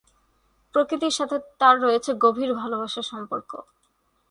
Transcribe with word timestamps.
প্রকৃতির 0.75 1.13
সাথে 1.13 1.37
তার 1.59 1.75
রয়েছে 1.81 2.11
গভীর 2.23 2.51
ভালোবাসার 2.53 3.09
সম্পর্ক। 3.11 3.51